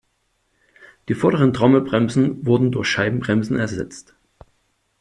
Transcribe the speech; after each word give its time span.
Die 1.09 1.13
vorderen 1.13 1.53
Trommelbremsen 1.53 2.43
wurden 2.43 2.71
durch 2.71 2.87
Scheibenbremsen 2.87 3.55
ersetzt. 3.59 4.15